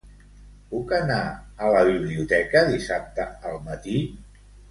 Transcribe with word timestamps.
Puc 0.69 0.93
anar 0.99 1.17
a 1.65 1.67
la 1.75 1.83
biblioteca 1.91 2.65
dissabte 2.71 3.29
al 3.51 3.61
matí? 3.71 4.01